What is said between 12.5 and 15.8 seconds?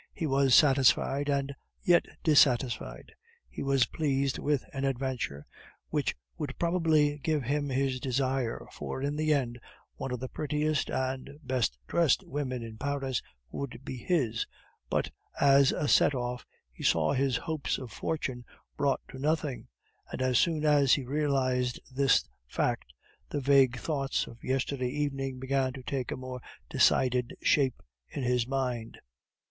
in Paris would be his; but, as